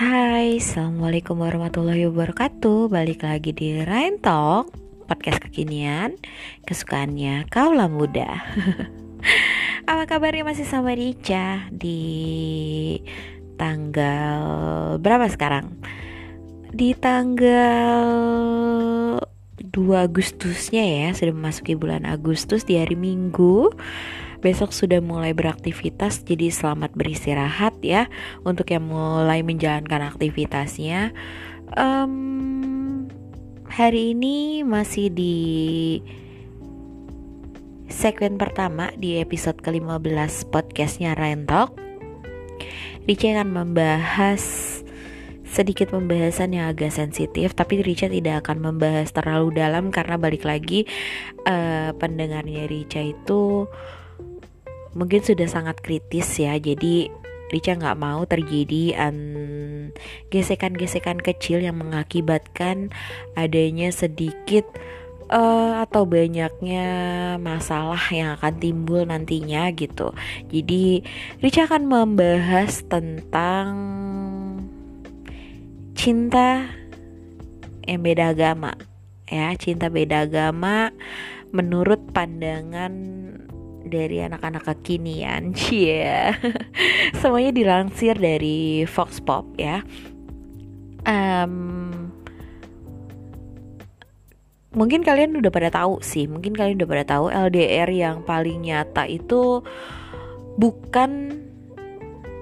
[0.00, 2.88] Hai, Assalamualaikum warahmatullahi wabarakatuh.
[2.88, 4.72] Balik lagi di Rain Talk
[5.04, 6.16] Podcast kekinian
[6.64, 8.40] Kesukaannya kaulah muda.
[9.92, 12.96] Apa kabarnya masih sama Rica Di
[13.60, 15.68] tanggal Berapa sekarang?
[16.72, 18.08] Di tanggal
[19.20, 19.68] 2
[20.00, 23.68] Agustusnya ya Sudah memasuki bulan Agustus di hari Minggu
[24.40, 28.08] besok sudah mulai beraktivitas jadi selamat beristirahat ya
[28.42, 31.12] untuk yang mulai menjalankan aktivitasnya.
[31.76, 33.06] Um,
[33.68, 35.36] hari ini masih di
[37.92, 41.76] segmen pertama di episode ke-15 podcastnya Ryan Talk.
[43.10, 44.42] Akan membahas
[45.50, 50.86] sedikit pembahasan yang agak sensitif tapi Rica tidak akan membahas terlalu dalam karena balik lagi
[51.42, 53.66] uh, pendengarnya Rica itu
[54.94, 57.10] mungkin sudah sangat kritis ya jadi
[57.50, 58.94] Rica nggak mau terjadi
[60.30, 62.94] gesekan-gesekan kecil yang mengakibatkan
[63.34, 64.62] adanya sedikit
[65.34, 66.86] uh, atau banyaknya
[67.42, 70.14] masalah yang akan timbul nantinya gitu.
[70.46, 71.02] Jadi
[71.42, 73.66] Rica akan membahas tentang
[75.98, 76.70] cinta
[77.82, 78.78] yang beda agama
[79.26, 80.94] ya, cinta beda agama
[81.50, 82.94] menurut pandangan
[83.84, 85.52] dari anak-anak kekinian.
[85.58, 86.36] Cie.
[87.16, 89.84] Semuanya dilansir dari Fox Pop ya.
[91.08, 91.90] Um,
[94.70, 99.02] mungkin kalian udah pada tahu sih mungkin kalian udah pada tahu LDR yang paling nyata
[99.08, 99.66] itu
[100.54, 101.40] bukan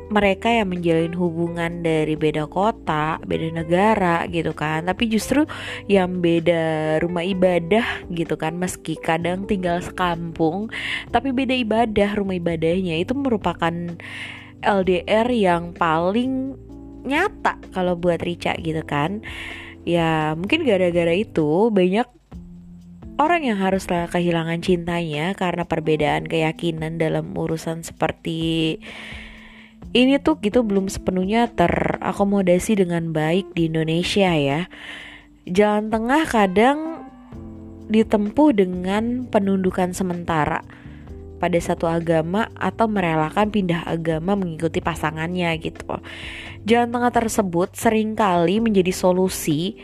[0.08, 4.88] mereka yang menjalin hubungan dari beda kota, beda negara gitu kan.
[4.88, 5.44] Tapi justru
[5.84, 8.56] yang beda rumah ibadah gitu kan.
[8.56, 10.72] Meski kadang tinggal sekampung,
[11.12, 13.72] tapi beda ibadah rumah ibadahnya itu merupakan
[14.64, 16.56] LDR yang paling
[17.06, 19.20] nyata kalau buat Rica gitu kan.
[19.88, 22.08] Ya, mungkin gara-gara itu banyak
[23.18, 28.78] orang yang harus kehilangan cintanya karena perbedaan keyakinan dalam urusan seperti
[29.96, 34.68] ini tuh gitu belum sepenuhnya terakomodasi dengan baik di Indonesia ya.
[35.48, 37.08] Jalan tengah kadang
[37.88, 40.60] ditempuh dengan penundukan sementara
[41.40, 46.02] pada satu agama atau merelakan pindah agama mengikuti pasangannya gitu.
[46.68, 49.78] Jalan tengah tersebut sering kali menjadi solusi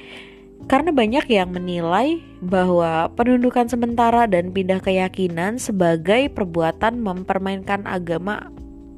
[0.68, 8.48] karena banyak yang menilai bahwa penundukan sementara dan pindah keyakinan sebagai perbuatan mempermainkan agama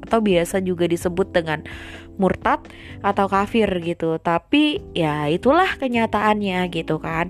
[0.07, 1.67] atau biasa juga disebut dengan
[2.15, 2.63] murtad
[3.03, 4.17] atau kafir gitu.
[4.17, 7.29] Tapi ya itulah kenyataannya gitu kan.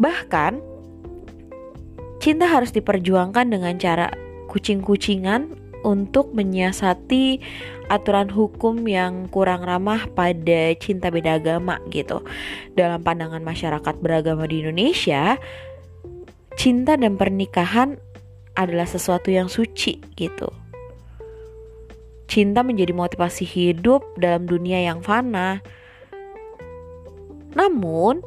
[0.00, 0.62] Bahkan
[2.22, 4.08] cinta harus diperjuangkan dengan cara
[4.48, 7.40] kucing-kucingan untuk menyiasati
[7.88, 12.22] aturan hukum yang kurang ramah pada cinta beda agama gitu.
[12.76, 15.40] Dalam pandangan masyarakat beragama di Indonesia,
[16.54, 17.96] cinta dan pernikahan
[18.54, 20.59] adalah sesuatu yang suci gitu.
[22.30, 25.66] Cinta menjadi motivasi hidup dalam dunia yang fana.
[27.58, 28.22] Namun,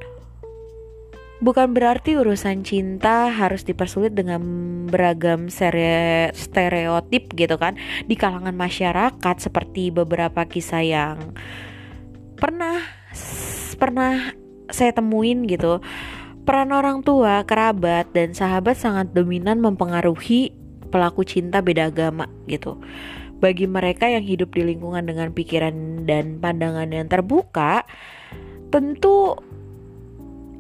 [1.40, 4.44] bukan berarti urusan cinta harus dipersulit dengan
[4.92, 11.32] beragam stereotip gitu kan di kalangan masyarakat seperti beberapa kisah yang
[12.36, 12.84] pernah
[13.80, 14.36] pernah
[14.68, 15.80] saya temuin gitu.
[16.44, 20.52] Peran orang tua, kerabat, dan sahabat sangat dominan mempengaruhi
[20.92, 22.84] pelaku cinta beda agama gitu
[23.44, 27.84] bagi mereka yang hidup di lingkungan dengan pikiran dan pandangan yang terbuka,
[28.72, 29.36] tentu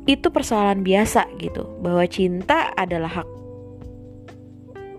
[0.03, 3.29] itu persoalan biasa gitu, bahwa cinta adalah hak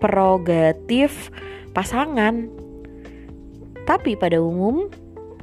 [0.01, 1.29] prerogatif
[1.77, 2.49] pasangan.
[3.85, 4.89] Tapi pada umum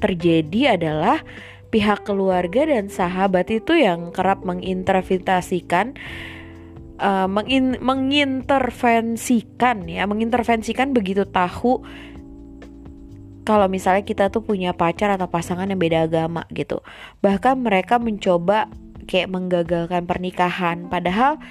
[0.03, 1.23] terjadi adalah
[1.71, 5.95] pihak keluarga dan sahabat itu yang kerap menginterpretasikan
[6.99, 11.81] uh, mengin, mengintervensikan ya mengintervensikan begitu tahu
[13.43, 16.83] kalau misalnya kita tuh punya pacar atau pasangan yang beda agama gitu.
[17.23, 18.71] Bahkan mereka mencoba
[19.11, 21.43] kayak menggagalkan pernikahan padahal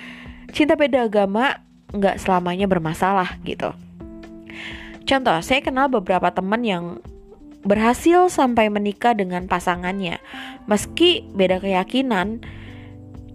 [0.55, 1.59] cinta beda agama
[1.91, 3.75] nggak selamanya bermasalah gitu.
[5.03, 7.03] Contoh, saya kenal beberapa teman yang
[7.61, 10.17] berhasil sampai menikah dengan pasangannya
[10.65, 12.41] meski beda keyakinan.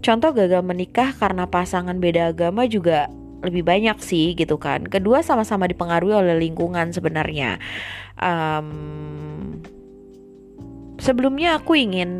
[0.01, 3.11] Contoh gagal menikah karena pasangan beda agama juga
[3.43, 4.85] lebih banyak sih gitu kan.
[4.85, 7.61] Kedua sama-sama dipengaruhi oleh lingkungan sebenarnya.
[8.17, 9.61] Um,
[10.97, 12.11] sebelumnya aku ingin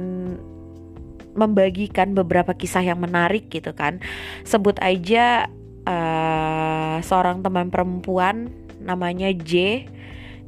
[1.37, 4.01] membagikan beberapa kisah yang menarik gitu kan.
[4.45, 5.49] Sebut aja
[5.85, 8.49] uh, seorang teman perempuan
[8.81, 9.85] namanya J.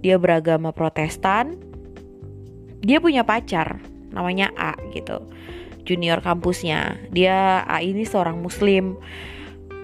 [0.02, 1.70] Dia beragama Protestan.
[2.80, 3.84] dia punya pacar
[4.16, 5.20] namanya A gitu
[5.84, 8.96] junior kampusnya dia A ini seorang muslim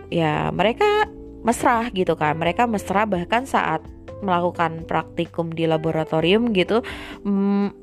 [0.09, 1.09] ya mereka
[1.45, 2.37] mesra gitu kan.
[2.37, 3.85] Mereka mesra bahkan saat
[4.23, 6.81] melakukan praktikum di laboratorium gitu
[7.27, 7.75] hmm,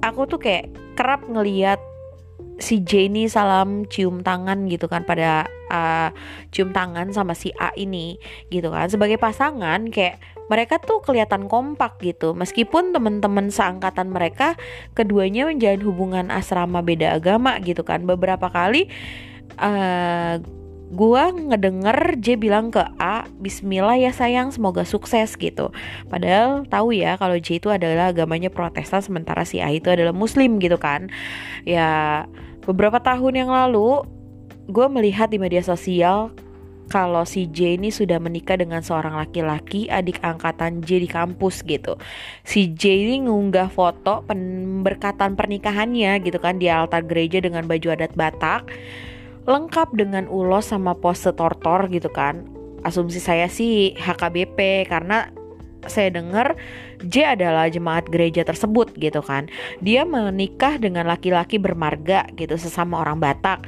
[0.00, 1.82] aku tuh kayak kerap ngeliat
[2.60, 6.12] si Jenny salam cium tangan gitu kan pada uh,
[6.52, 8.20] cium tangan sama si A ini
[8.52, 8.86] gitu kan.
[8.86, 10.20] Sebagai pasangan kayak
[10.52, 12.36] mereka tuh kelihatan kompak gitu.
[12.36, 14.60] Meskipun teman-teman seangkatan mereka
[14.92, 18.04] keduanya menjalin hubungan asrama beda agama gitu kan.
[18.04, 18.92] Beberapa kali
[19.56, 20.36] uh,
[20.90, 25.70] gua ngedenger J bilang ke A Bismillah ya sayang semoga sukses gitu.
[26.10, 30.58] Padahal tahu ya kalau J itu adalah agamanya Protestan sementara si A itu adalah Muslim
[30.58, 31.06] gitu kan.
[31.62, 32.26] Ya
[32.66, 34.02] beberapa tahun yang lalu
[34.70, 36.34] gue melihat di media sosial
[36.90, 41.94] kalau si J ini sudah menikah dengan seorang laki-laki adik angkatan J di kampus gitu.
[42.42, 48.18] Si J ini ngunggah foto pemberkatan pernikahannya gitu kan di altar gereja dengan baju adat
[48.18, 48.74] Batak
[49.48, 52.44] lengkap dengan ulos sama pose tortor gitu kan.
[52.84, 55.28] Asumsi saya sih HKBP karena
[55.88, 56.60] saya dengar
[57.00, 59.48] J adalah jemaat gereja tersebut gitu kan.
[59.80, 63.64] Dia menikah dengan laki-laki bermarga gitu sesama orang Batak.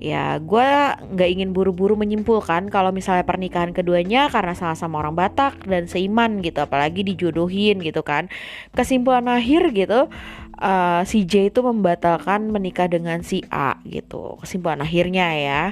[0.00, 0.64] Ya gue
[1.12, 6.64] nggak ingin buru-buru menyimpulkan kalau misalnya pernikahan keduanya karena sama-sama orang Batak dan seiman gitu
[6.64, 8.32] apalagi dijodohin gitu kan.
[8.72, 10.08] Kesimpulan akhir gitu
[10.60, 14.38] uh, si J itu membatalkan menikah dengan si A gitu.
[14.40, 15.62] Kesimpulan akhirnya ya.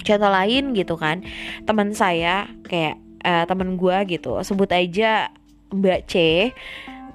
[0.00, 1.20] Contoh lain gitu kan
[1.68, 5.28] teman saya kayak uh, teman gue gitu sebut aja
[5.70, 6.14] Mbak C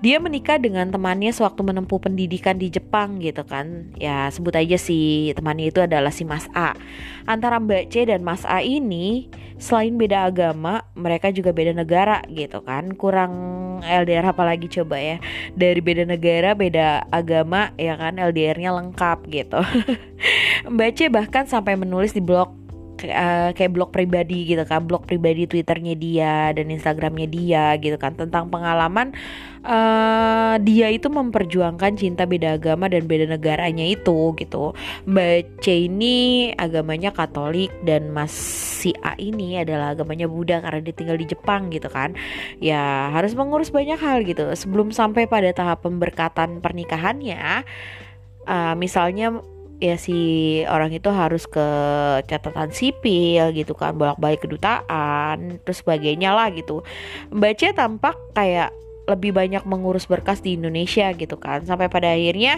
[0.02, 3.94] dia menikah dengan temannya sewaktu menempuh pendidikan di Jepang gitu kan.
[3.96, 6.76] Ya sebut aja si temannya itu adalah si Mas A.
[7.30, 12.60] Antara Mbak C dan Mas A ini selain beda agama mereka juga beda negara gitu
[12.66, 12.92] kan.
[12.98, 13.34] Kurang
[13.86, 15.18] LDR apalagi coba ya.
[15.54, 19.62] Dari beda negara beda agama ya kan LDR-nya lengkap gitu.
[20.74, 22.65] Mbak C bahkan sampai menulis di blog
[23.04, 28.16] uh, kayak blog pribadi gitu kan blog pribadi twitternya dia dan instagramnya dia gitu kan
[28.16, 29.12] tentang pengalaman
[29.66, 34.72] uh, dia itu memperjuangkan cinta beda agama dan beda negaranya itu gitu.
[35.10, 38.32] Mbak C ini agamanya Katolik dan Mas
[38.80, 42.14] si A ini adalah agamanya Buddha karena dia tinggal di Jepang gitu kan.
[42.62, 44.46] Ya harus mengurus banyak hal gitu.
[44.54, 47.66] Sebelum sampai pada tahap pemberkatan pernikahannya
[48.46, 49.42] uh, misalnya
[49.84, 51.68] ya si orang itu harus ke
[52.26, 56.82] catatan sipil gitu kan bolak-balik kedutaan terus sebagainya lah gitu.
[57.36, 58.72] Mbak tampak kayak
[59.06, 62.58] lebih banyak mengurus berkas di Indonesia gitu kan sampai pada akhirnya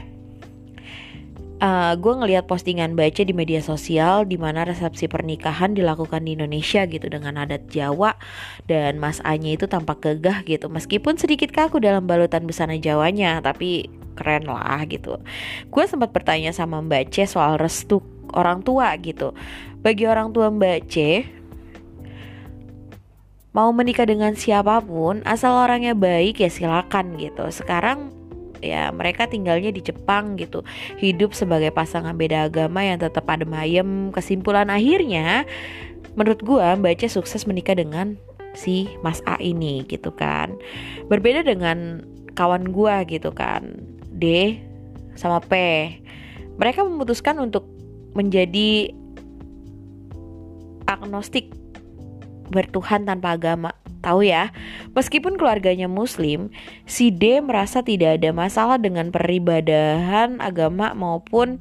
[1.62, 6.86] uh, gue ngelihat postingan baca di media sosial di mana resepsi pernikahan dilakukan di Indonesia
[6.86, 8.18] gitu dengan adat Jawa
[8.66, 13.90] dan Mas Anya itu tampak gegah gitu meskipun sedikit kaku dalam balutan busana Jawanya tapi
[14.18, 15.22] keren lah gitu.
[15.70, 18.02] Gue sempat bertanya sama Mbak C soal restu
[18.34, 19.38] orang tua gitu.
[19.86, 20.96] Bagi orang tua Mbak C
[23.54, 27.46] mau menikah dengan siapa pun asal orangnya baik ya silakan gitu.
[27.54, 28.10] Sekarang
[28.62, 30.64] ya mereka tinggalnya di Jepang gitu.
[30.98, 34.10] Hidup sebagai pasangan beda agama yang tetap adem ayem.
[34.12, 35.44] Kesimpulan akhirnya
[36.18, 38.18] menurut gua baca sukses menikah dengan
[38.58, 40.58] si Mas A ini gitu kan.
[41.08, 42.02] Berbeda dengan
[42.34, 43.78] kawan gua gitu kan
[44.14, 44.58] D
[45.18, 45.54] sama P.
[46.58, 47.70] Mereka memutuskan untuk
[48.18, 48.90] menjadi
[50.90, 51.54] agnostik
[52.50, 53.76] bertuhan tanpa agama
[54.08, 54.56] Tahu ya,
[54.96, 56.48] meskipun keluarganya muslim,
[56.88, 61.60] si D merasa tidak ada masalah dengan peribadahan agama maupun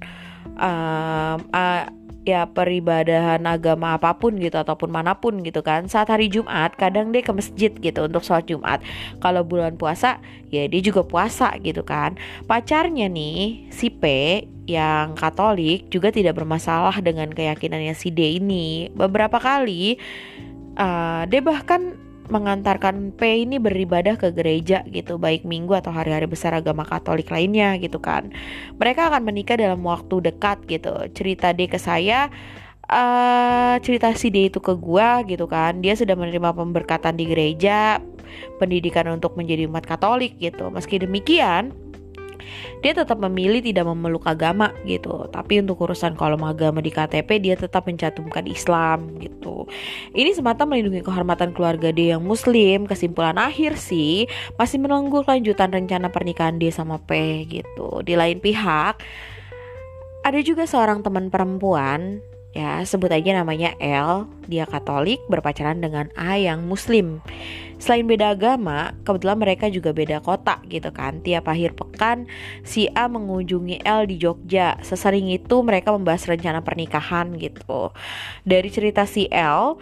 [0.54, 1.90] uh, uh,
[2.26, 5.90] ya peribadahan agama apa pun gitu ataupun mana pun gitu kan.
[5.90, 8.78] Saat hari Jumat kadang dia ke masjid gitu untuk sholat Jumat.
[9.22, 12.18] Kalau bulan puasa ya dia juga puasa gitu kan.
[12.50, 14.04] Pacarnya nih si P
[14.66, 18.90] yang Katolik juga tidak bermasalah dengan keyakinannya si D ini.
[18.90, 19.98] Beberapa kali
[20.78, 26.54] uh, dia bahkan mengantarkan P ini beribadah ke gereja gitu baik minggu atau hari-hari besar
[26.54, 28.30] agama Katolik lainnya gitu kan.
[28.76, 30.92] Mereka akan menikah dalam waktu dekat gitu.
[31.14, 32.28] Cerita D ke saya
[32.90, 35.82] uh, cerita si D itu ke gua gitu kan.
[35.82, 37.98] Dia sudah menerima pemberkatan di gereja
[38.58, 40.70] pendidikan untuk menjadi umat Katolik gitu.
[40.70, 41.72] Meski demikian
[42.86, 45.26] dia tetap memilih tidak memeluk agama gitu.
[45.34, 49.66] Tapi untuk urusan kolom agama di KTP dia tetap mencantumkan Islam gitu.
[50.14, 52.86] Ini semata melindungi kehormatan keluarga dia yang muslim.
[52.86, 58.06] Kesimpulan akhir sih masih menunggu lanjutan rencana pernikahan dia sama P gitu.
[58.06, 59.02] Di lain pihak
[60.22, 62.22] ada juga seorang teman perempuan
[62.56, 67.20] ya sebut aja namanya L dia Katolik berpacaran dengan A yang Muslim.
[67.76, 71.20] Selain beda agama kebetulan mereka juga beda kota gitu kan.
[71.20, 72.24] Tiap akhir pekan
[72.64, 74.80] si A mengunjungi L di Jogja.
[74.80, 77.92] Sesering itu mereka membahas rencana pernikahan gitu.
[78.48, 79.76] Dari cerita si L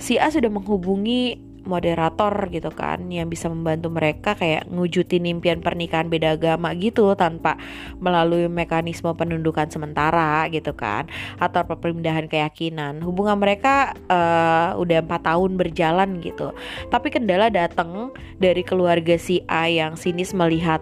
[0.00, 6.08] si A sudah menghubungi moderator gitu kan yang bisa membantu mereka kayak ngujutin impian pernikahan
[6.08, 7.60] beda agama gitu tanpa
[8.00, 11.04] melalui mekanisme penundukan sementara gitu kan
[11.36, 13.04] atau perpindahan keyakinan.
[13.04, 16.56] Hubungan mereka uh, udah empat tahun berjalan gitu.
[16.88, 18.10] Tapi kendala datang
[18.40, 20.80] dari keluarga si A yang sinis melihat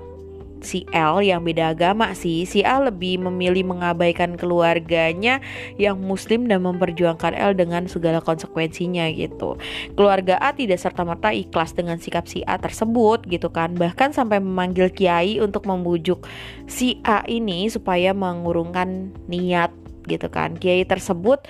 [0.67, 2.43] si L yang beda agama sih.
[2.43, 5.39] Si A lebih memilih mengabaikan keluarganya
[5.79, 9.55] yang muslim dan memperjuangkan L dengan segala konsekuensinya gitu.
[9.95, 13.79] Keluarga A tidak serta-merta ikhlas dengan sikap si A tersebut gitu kan.
[13.79, 16.27] Bahkan sampai memanggil kiai untuk membujuk
[16.67, 19.71] si A ini supaya mengurungkan niat
[20.11, 20.59] gitu kan.
[20.59, 21.47] Kiai tersebut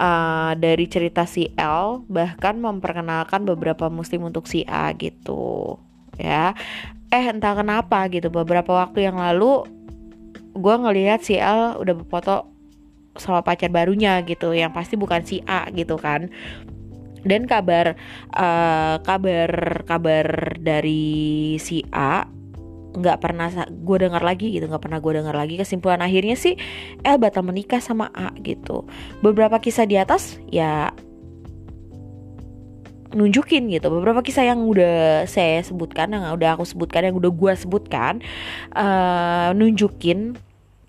[0.00, 5.76] uh, dari cerita si L bahkan memperkenalkan beberapa muslim untuk si A gitu
[6.16, 6.56] ya
[7.10, 8.30] eh entah kenapa gitu.
[8.30, 9.66] Beberapa waktu yang lalu
[10.54, 12.50] gue ngelihat si L udah berfoto
[13.18, 16.30] sama pacar barunya gitu yang pasti bukan si A gitu kan.
[17.20, 17.98] Dan kabar
[18.32, 19.50] uh, kabar
[19.84, 22.24] kabar dari si A
[22.90, 25.58] nggak pernah gue dengar lagi gitu nggak pernah gue dengar lagi.
[25.58, 26.54] Kesimpulan akhirnya sih
[27.02, 28.86] L batal menikah sama A gitu.
[29.20, 30.94] Beberapa kisah di atas ya
[33.10, 33.90] nunjukin gitu.
[33.90, 38.22] Beberapa kisah yang udah saya sebutkan yang udah aku sebutkan yang udah gue sebutkan
[38.74, 40.38] uh, nunjukin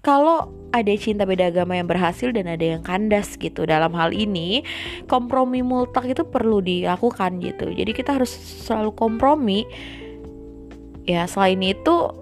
[0.01, 3.69] kalau ada cinta beda agama yang berhasil dan ada yang kandas gitu.
[3.69, 4.65] Dalam hal ini
[5.05, 7.69] kompromi multak itu perlu dilakukan gitu.
[7.69, 8.33] Jadi kita harus
[8.65, 9.67] selalu kompromi.
[11.05, 12.20] Ya selain itu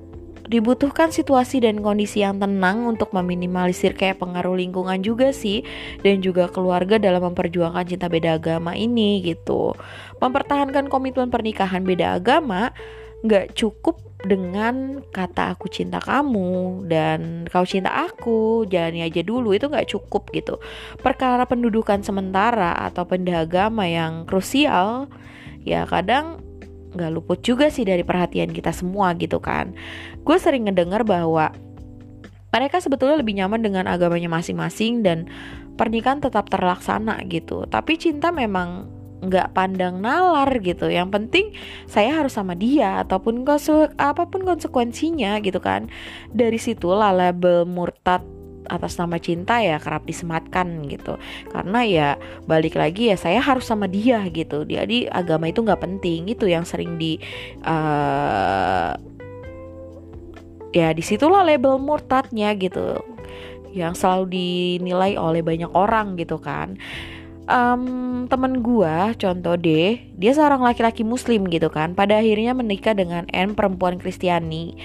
[0.49, 5.61] dibutuhkan situasi dan kondisi yang tenang untuk meminimalisir kayak pengaruh lingkungan juga sih
[6.01, 9.77] dan juga keluarga dalam memperjuangkan cinta beda agama ini gitu.
[10.17, 12.73] Mempertahankan komitmen pernikahan beda agama
[13.21, 19.71] nggak cukup dengan kata aku cinta kamu dan kau cinta aku jalani aja dulu itu
[19.71, 20.59] nggak cukup gitu
[20.99, 25.07] perkara pendudukan sementara atau pendagama yang krusial
[25.63, 26.48] ya kadang
[26.93, 29.73] nggak luput juga sih dari perhatian kita semua gitu kan.
[30.25, 31.53] Gue sering ngedengar bahwa
[32.49, 35.29] mereka sebetulnya lebih nyaman dengan agamanya masing-masing dan
[35.77, 37.69] pernikahan tetap terlaksana gitu.
[37.69, 40.89] Tapi cinta memang nggak pandang nalar gitu.
[40.89, 41.45] Yang penting
[41.85, 43.45] saya harus sama dia ataupun
[43.99, 45.91] apa pun konsekuensinya gitu kan.
[46.33, 48.38] Dari situlah label murtad
[48.69, 51.17] atas nama cinta ya kerap disematkan gitu.
[51.49, 52.09] Karena ya
[52.45, 54.63] balik lagi ya saya harus sama dia gitu.
[54.63, 56.29] Jadi agama itu nggak penting.
[56.29, 57.17] Itu yang sering di
[57.65, 58.93] uh,
[60.69, 63.01] ya di situlah label murtadnya gitu.
[63.73, 66.77] Yang selalu dinilai oleh banyak orang gitu kan.
[67.49, 71.97] Um, temen gua contoh deh dia seorang laki-laki muslim gitu kan.
[71.97, 74.77] Pada akhirnya menikah dengan N perempuan Kristiani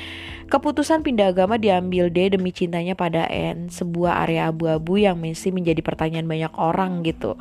[0.45, 5.81] Keputusan pindah agama diambil D demi cintanya pada N, sebuah area abu-abu yang masih menjadi
[5.81, 7.41] pertanyaan banyak orang gitu.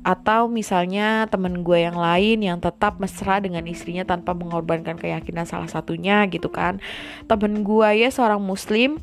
[0.00, 5.68] Atau misalnya temen gue yang lain yang tetap mesra dengan istrinya tanpa mengorbankan keyakinan salah
[5.68, 6.80] satunya gitu kan.
[7.28, 8.96] Temen gue ya seorang muslim,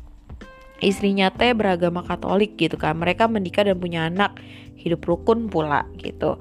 [0.82, 2.98] istrinya teh beragama Katolik gitu kan.
[2.98, 4.36] Mereka menikah dan punya anak,
[4.74, 6.36] hidup rukun pula gitu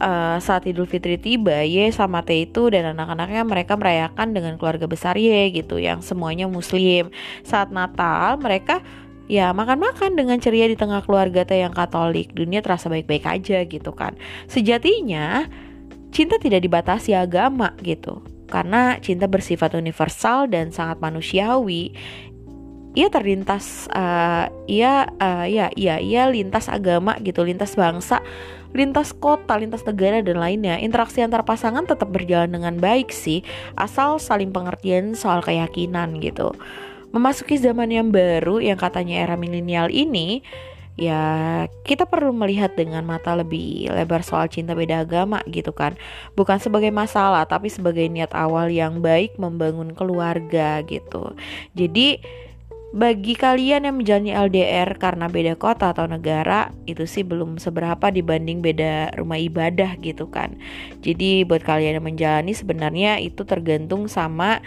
[0.00, 4.86] uh, saat Idul Fitri tiba, Ye sama T itu dan anak-anaknya mereka merayakan dengan keluarga
[4.88, 7.12] besar Ye gitu yang semuanya muslim.
[7.44, 8.80] Saat Natal mereka
[9.26, 12.32] ya makan-makan dengan ceria di tengah keluarga T yang Katolik.
[12.32, 14.14] Dunia terasa baik-baik aja gitu kan.
[14.46, 15.48] Sejatinya
[16.12, 18.22] cinta tidak dibatasi agama gitu.
[18.46, 21.98] Karena cinta bersifat universal dan sangat manusiawi
[22.96, 28.24] ia terlintas uh, ia uh, ya ia ia lintas agama gitu lintas bangsa
[28.76, 30.76] lintas kota lintas negara dan lainnya.
[30.76, 33.40] Interaksi antar pasangan tetap berjalan dengan baik sih
[33.80, 36.52] asal saling pengertian soal keyakinan gitu.
[37.10, 40.44] Memasuki zaman yang baru yang katanya era milenial ini
[40.96, 41.20] ya
[41.84, 45.96] kita perlu melihat dengan mata lebih lebar soal cinta beda agama gitu kan.
[46.36, 51.32] Bukan sebagai masalah tapi sebagai niat awal yang baik membangun keluarga gitu.
[51.72, 52.20] Jadi
[52.96, 58.64] bagi kalian yang menjalani LDR karena beda kota atau negara itu sih belum seberapa dibanding
[58.64, 60.56] beda rumah ibadah gitu kan.
[61.04, 64.64] Jadi buat kalian yang menjalani sebenarnya itu tergantung sama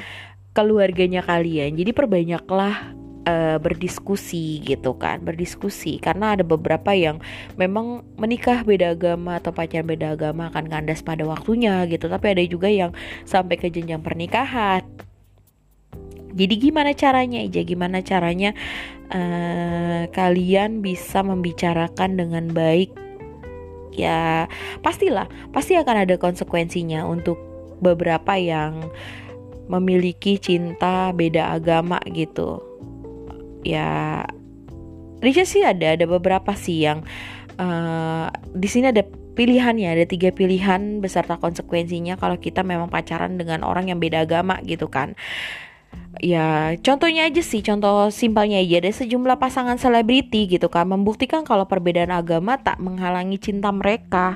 [0.54, 1.74] keluarganya kalian.
[1.74, 2.94] Jadi perbanyaklah
[3.26, 5.98] uh, berdiskusi gitu kan berdiskusi.
[5.98, 7.18] Karena ada beberapa yang
[7.58, 12.06] memang menikah beda agama atau pacaran beda agama akan kandas pada waktunya gitu.
[12.06, 12.94] Tapi ada juga yang
[13.26, 15.09] sampai ke jenjang pernikahan
[16.40, 18.56] jadi gimana caranya aja gimana caranya
[19.12, 22.96] uh, kalian bisa membicarakan dengan baik?
[23.92, 24.48] Ya
[24.80, 27.36] pastilah pasti akan ada konsekuensinya untuk
[27.84, 28.88] beberapa yang
[29.68, 32.64] memiliki cinta beda agama gitu.
[33.68, 34.24] Ya
[35.20, 37.04] Risha sih ada ada beberapa sih yang
[37.60, 39.04] uh, di sini ada
[39.36, 44.64] pilihannya ada tiga pilihan beserta konsekuensinya kalau kita memang pacaran dengan orang yang beda agama
[44.64, 45.20] gitu kan
[46.20, 48.84] ya contohnya aja sih contoh simpelnya aja.
[48.84, 54.36] Ada sejumlah pasangan selebriti gitu kan membuktikan kalau perbedaan agama tak menghalangi cinta mereka.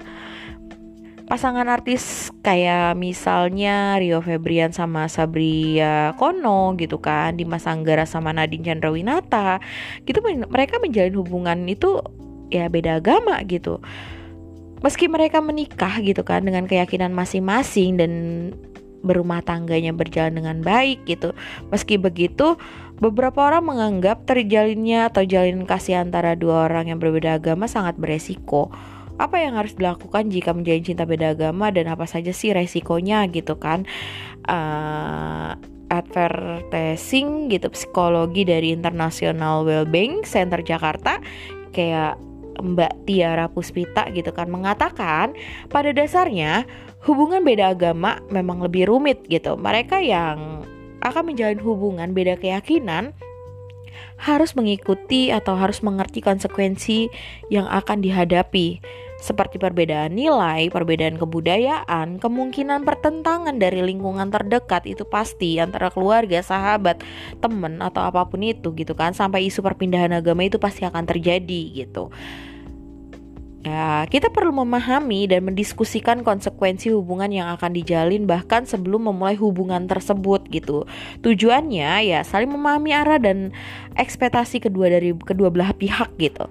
[1.24, 8.62] Pasangan artis kayak misalnya Rio Febrian sama Sabria Kono gitu kan Dimas Anggara sama Nadine
[8.62, 9.64] Chandrawinata
[10.04, 10.20] gitu
[10.52, 12.04] mereka menjalin hubungan itu
[12.52, 13.80] ya beda agama gitu.
[14.84, 18.12] Meski mereka menikah gitu kan dengan keyakinan masing-masing dan
[19.04, 21.36] berumah tangganya berjalan dengan baik gitu.
[21.70, 22.56] Meski begitu
[22.98, 28.72] beberapa orang menganggap terjalinnya atau jalin kasih antara dua orang yang berbeda agama sangat beresiko.
[29.22, 33.60] Apa yang harus dilakukan jika menjalin cinta beda agama dan apa saja sih resikonya gitu
[33.62, 33.86] kan?
[34.44, 35.54] Uh,
[35.94, 41.22] advertising gitu psikologi dari International Wellbeing Center Jakarta
[41.70, 42.18] kayak
[42.62, 45.34] Mbak Tiara Puspita gitu kan mengatakan
[45.70, 46.66] pada dasarnya
[47.04, 49.60] hubungan beda agama memang lebih rumit gitu.
[49.60, 50.64] Mereka yang
[51.04, 53.12] akan menjalin hubungan beda keyakinan
[54.18, 57.12] harus mengikuti atau harus mengerti konsekuensi
[57.52, 58.80] yang akan dihadapi.
[59.24, 67.00] Seperti perbedaan nilai, perbedaan kebudayaan, kemungkinan pertentangan dari lingkungan terdekat itu pasti antara keluarga, sahabat,
[67.40, 69.16] temen atau apa pun itu gitu kan.
[69.16, 72.12] Sampai isu perpindahan agama itu pasti akan terjadi gitu.
[73.64, 79.88] Ya, kita perlu memahami dan mendiskusikan konsekuensi hubungan yang akan dijalin bahkan sebelum memulai hubungan
[79.88, 80.84] tersebut gitu.
[81.24, 83.56] Tujuannya ya saling memahami arah dan
[83.96, 86.44] ekspektasi kedua dari kedua belah pihak gitu.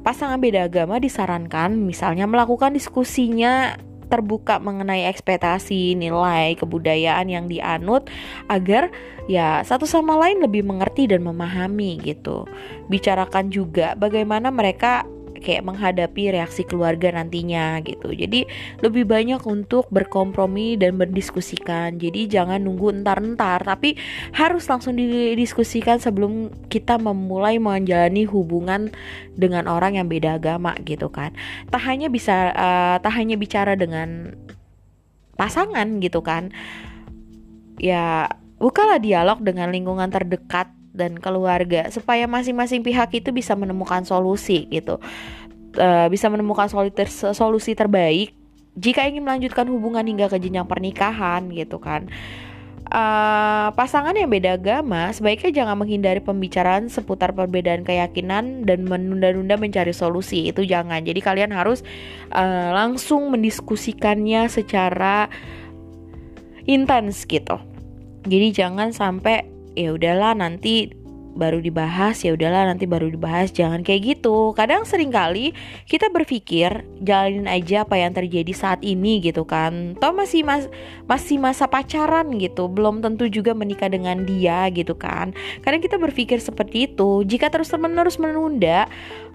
[0.00, 3.76] Pasangan beda agama disarankan misalnya melakukan diskusinya
[4.08, 8.08] terbuka mengenai ekspektasi, nilai, kebudayaan yang dianut
[8.48, 8.88] agar
[9.28, 12.48] ya satu sama lain lebih mengerti dan memahami gitu.
[12.88, 15.04] Bicarakan juga bagaimana mereka
[15.38, 18.14] kayak menghadapi reaksi keluarga nantinya gitu.
[18.14, 18.46] Jadi
[18.80, 21.98] lebih banyak untuk berkompromi dan berdiskusikan.
[21.98, 23.98] Jadi jangan nunggu entar-entar, tapi
[24.34, 28.94] harus langsung didiskusikan sebelum kita memulai menjalani hubungan
[29.34, 31.34] dengan orang yang beda agama gitu kan.
[31.68, 34.34] Tak hanya bisa uh, tak hanya bicara dengan
[35.34, 36.54] pasangan gitu kan.
[37.82, 38.30] Ya,
[38.62, 45.02] bukalah dialog dengan lingkungan terdekat dan keluarga supaya masing-masing pihak itu bisa menemukan solusi gitu.
[45.74, 46.70] Uh, bisa menemukan
[47.34, 48.30] solusi terbaik
[48.78, 52.06] jika ingin melanjutkan hubungan hingga ke jenjang pernikahan gitu kan.
[52.84, 59.90] Uh, pasangan yang beda agama sebaiknya jangan menghindari pembicaraan seputar perbedaan keyakinan dan menunda-nunda mencari
[59.90, 61.02] solusi itu jangan.
[61.02, 61.82] Jadi kalian harus
[62.30, 65.26] uh, langsung mendiskusikannya secara
[66.70, 67.58] intens gitu.
[68.30, 73.50] Jadi jangan sampai ya udahlah nanti baru dibahas ya udahlah nanti baru dibahas.
[73.50, 74.54] Jangan kayak gitu.
[74.54, 75.52] Kadang sering kali
[75.90, 79.98] kita berpikir jalanin aja apa yang terjadi saat ini gitu kan.
[79.98, 80.70] Toh masih mas
[81.10, 82.70] masih masa pacaran gitu.
[82.70, 85.34] Belum tentu juga menikah dengan dia gitu kan.
[85.60, 87.26] Kadang kita berpikir seperti itu.
[87.26, 88.86] Jika terus menerus menunda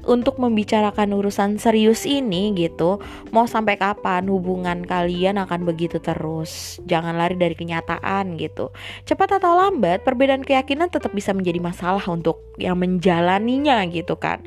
[0.09, 2.97] untuk membicarakan urusan serius ini gitu
[3.29, 6.81] mau sampai kapan hubungan kalian akan begitu terus?
[6.89, 8.73] Jangan lari dari kenyataan gitu.
[9.05, 14.39] Cepat atau lambat perbedaan keyakinan tetap bisa menjadi masalah salah untuk yang menjalaninya gitu kan.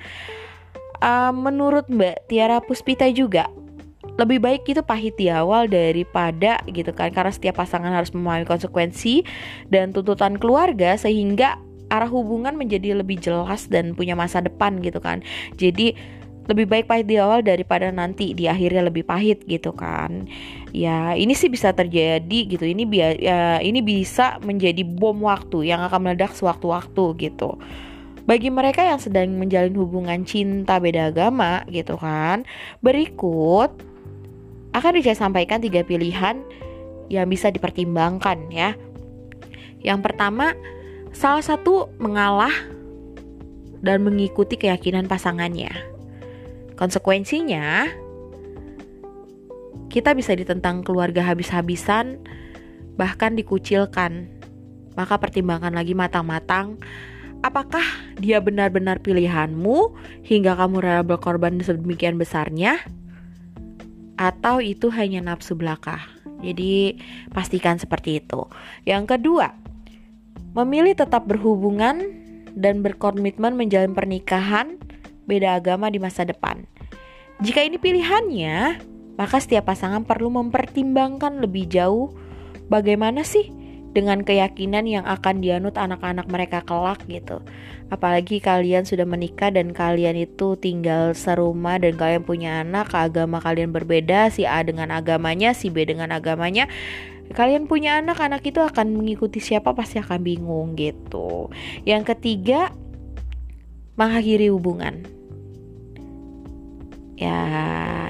[1.03, 3.51] Uh, menurut Mbak Tiara Puspita juga
[4.20, 9.27] lebih baik itu pahit di awal daripada gitu kan karena setiap pasangan harus memahami konsekuensi
[9.72, 11.59] dan tuntutan keluarga sehingga
[11.92, 15.20] arah hubungan menjadi lebih jelas dan punya masa depan gitu kan.
[15.61, 15.92] Jadi
[16.50, 20.26] lebih baik pahit di awal daripada nanti di akhirnya lebih pahit gitu kan.
[20.74, 22.64] Ya ini sih bisa terjadi gitu.
[22.66, 27.61] Ini biar ya ini bisa menjadi bom waktu yang akan meledak sewaktu-waktu gitu.
[28.22, 32.46] Bagi mereka yang sedang menjalin hubungan cinta beda agama gitu kan
[32.78, 33.70] berikut
[34.72, 36.42] akan saya sampaikan tiga pilihan
[37.11, 38.74] yang bisa dipertimbangkan ya.
[39.83, 40.55] Yang pertama
[41.12, 42.53] salah satu mengalah
[43.83, 45.92] dan mengikuti keyakinan pasangannya
[46.83, 47.87] Konsekuensinya,
[49.87, 52.18] kita bisa ditentang keluarga habis-habisan,
[52.98, 54.27] bahkan dikucilkan.
[54.98, 56.83] Maka pertimbangkan lagi matang-matang
[57.46, 57.87] apakah
[58.18, 59.94] dia benar-benar pilihanmu
[60.27, 62.83] hingga kamu rela berkorban sedemikian besarnya
[64.18, 66.03] atau itu hanya nafsu belaka.
[66.42, 66.98] Jadi
[67.31, 68.51] pastikan seperti itu.
[68.83, 69.55] Yang kedua,
[70.53, 72.01] memilih tetap berhubungan
[72.53, 74.77] dan berkomitmen menjalin pernikahan
[75.25, 76.69] beda agama di masa depan.
[77.41, 78.85] Jika ini pilihannya,
[79.17, 82.12] maka setiap pasangan perlu mempertimbangkan lebih jauh
[82.69, 83.51] bagaimana sih
[83.93, 87.45] dengan keyakinan yang akan dianut anak-anak mereka kelak gitu.
[87.93, 93.69] Apalagi kalian sudah menikah dan kalian itu tinggal serumah dan kalian punya anak, agama kalian
[93.69, 96.73] berbeda, si A dengan agamanya, si B dengan agamanya.
[97.33, 101.49] Kalian punya anak, anak itu akan mengikuti siapa pasti akan bingung gitu.
[101.88, 102.73] Yang ketiga,
[103.97, 105.05] mengakhiri hubungan.
[107.16, 107.38] Ya,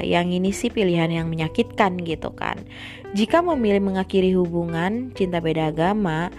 [0.00, 2.64] yang ini sih pilihan yang menyakitkan gitu kan.
[3.12, 6.32] Jika memilih mengakhiri hubungan cinta beda agama,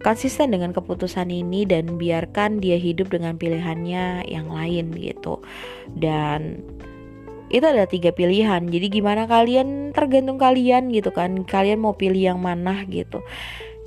[0.00, 5.38] konsisten dengan keputusan ini dan biarkan dia hidup dengan pilihannya yang lain gitu
[6.00, 6.64] dan
[7.50, 8.62] itu ada tiga pilihan.
[8.70, 11.42] Jadi gimana kalian tergantung kalian gitu kan.
[11.42, 13.26] Kalian mau pilih yang mana gitu.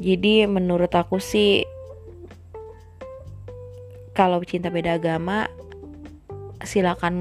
[0.03, 1.63] Jadi menurut aku sih
[4.13, 5.49] kalau cinta beda agama
[6.63, 7.15] silakan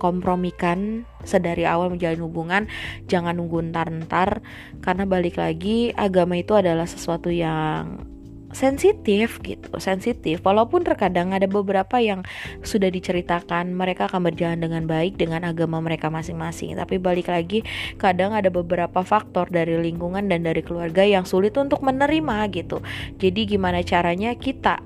[0.00, 2.62] kompromikan sedari awal menjalin hubungan.
[3.08, 4.44] Jangan nunggu ntar-ntar.
[4.84, 8.15] Karena balik lagi agama itu adalah sesuatu yang
[8.56, 10.40] sensitif gitu sensitif.
[10.40, 12.24] Walaupun terkadang ada beberapa yang
[12.64, 16.80] sudah diceritakan mereka akan berjalan dengan baik dengan agama mereka masing-masing.
[16.80, 17.60] Tapi balik lagi
[18.00, 22.80] kadang ada beberapa faktor dari lingkungan dan dari keluarga yang sulit untuk menerima gitu.
[23.20, 24.80] Jadi gimana caranya kita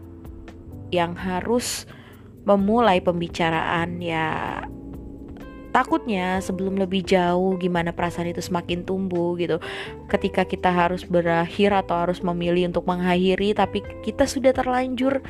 [0.90, 1.86] yang harus
[2.42, 4.02] memulai pembicaraan?
[4.02, 4.26] Ya
[5.70, 9.58] takutnya sebelum lebih jauh gimana perasaan itu semakin tumbuh gitu.
[10.10, 15.22] Ketika kita harus berakhir atau harus memilih untuk mengakhiri tapi kita sudah terlanjur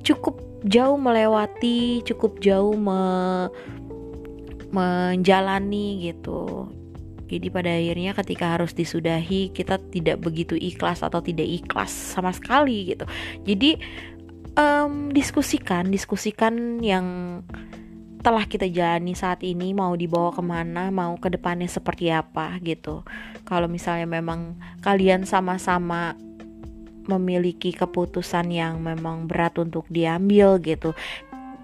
[0.00, 3.00] cukup jauh melewati cukup jauh me
[4.70, 6.70] menjalani gitu.
[7.30, 12.90] Jadi pada akhirnya ketika harus disudahi kita tidak begitu ikhlas atau tidak ikhlas sama sekali
[12.90, 13.06] gitu.
[13.46, 13.78] Jadi
[14.58, 17.40] um, diskusikan diskusikan yang
[18.20, 23.00] telah kita jalani saat ini mau dibawa ke mana mau ke depannya seperti apa gitu.
[23.48, 26.14] Kalau misalnya memang kalian sama-sama
[27.08, 30.92] memiliki keputusan yang memang berat untuk diambil gitu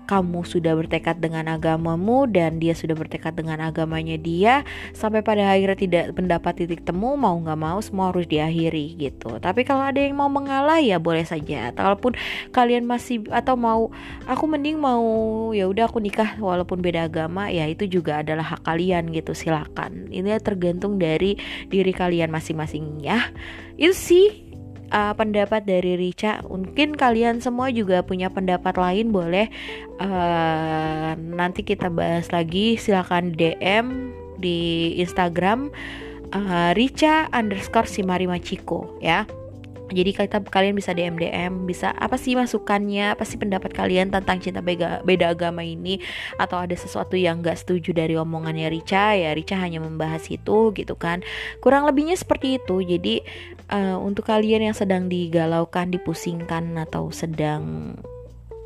[0.07, 4.63] kamu sudah bertekad dengan agamamu dan dia sudah bertekad dengan agamanya dia
[4.95, 9.43] sampai pada akhirnya tidak mendapat titik temu mau nggak mau semua harus diakhiri gitu.
[9.43, 11.75] Tapi kalau ada yang mau mengalah ya boleh saja.
[11.75, 12.15] Walaupun
[12.55, 13.91] kalian masih atau mau
[14.25, 15.03] aku mending mau
[15.51, 19.35] ya udah aku nikah walaupun beda agama ya itu juga adalah hak kalian gitu.
[19.35, 20.09] Silakan.
[20.15, 21.35] Ini tergantung dari
[21.67, 23.35] diri kalian masing-masing ya.
[23.77, 24.46] Itu sih
[24.91, 26.43] uh, pendapat dari Rica.
[26.47, 29.51] Mungkin kalian semua juga punya pendapat lain boleh.
[29.99, 32.79] Uh, nanti kita bahas lagi.
[32.79, 35.73] Silahkan DM di Instagram
[36.35, 39.27] uh, Rica underscore Simari Machiko ya.
[39.87, 43.15] Jadi kita kalian bisa DM DM bisa apa sih masukannya?
[43.15, 46.03] Apa sih pendapat kalian tentang cinta beda, beda agama ini?
[46.43, 50.95] Atau ada sesuatu yang gak setuju dari omongannya Rica ya Rica hanya membahas itu gitu
[50.99, 51.23] kan.
[51.63, 52.83] Kurang lebihnya seperti itu.
[52.83, 53.23] Jadi
[53.71, 57.95] uh, untuk kalian yang sedang digalaukan dipusingkan atau sedang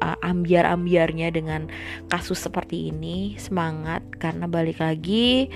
[0.00, 1.68] uh, ambiar-ambiarnya dengan
[2.08, 5.48] kasus seperti ini semangat karena balik lagi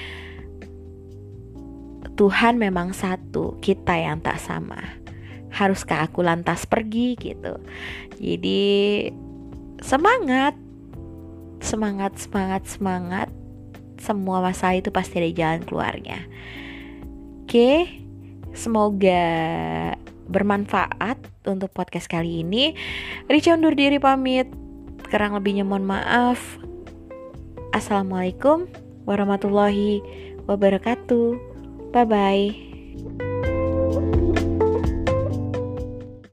[2.15, 4.79] Tuhan memang satu, kita yang tak sama.
[5.51, 7.59] Haruskah aku lantas pergi gitu.
[8.23, 9.11] Jadi
[9.83, 10.55] semangat.
[11.59, 13.29] Semangat semangat semangat.
[13.99, 16.23] Semua masalah itu pasti ada jalan keluarnya.
[17.43, 18.04] Oke
[18.57, 19.27] semoga
[20.31, 22.73] bermanfaat untuk podcast kali ini.
[23.29, 24.49] Rica undur diri pamit.
[25.11, 26.41] Kurang lebihnya mohon maaf.
[27.77, 28.71] Assalamualaikum
[29.05, 30.01] warahmatullahi
[30.49, 31.37] wabarakatuh.
[31.93, 32.74] Bye bye